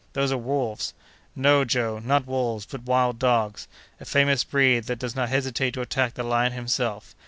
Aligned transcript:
Those 0.13 0.31
are 0.31 0.37
wolves." 0.39 0.95
"No! 1.35 1.63
Joe, 1.63 1.99
not 2.03 2.25
wolves, 2.25 2.65
but 2.65 2.81
wild 2.85 3.19
dogs; 3.19 3.67
a 3.99 4.05
famous 4.05 4.43
breed 4.43 4.85
that 4.85 4.97
does 4.97 5.15
not 5.15 5.29
hesitate 5.29 5.75
to 5.75 5.81
attack 5.81 6.15
the 6.15 6.23
lion 6.23 6.53
himself. 6.53 7.13